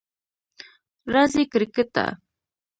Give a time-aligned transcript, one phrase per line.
[1.13, 2.05] راځئ کریکټ ته!